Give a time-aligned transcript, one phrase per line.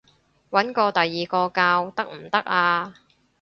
[0.49, 2.95] 搵過第二個教得唔得啊？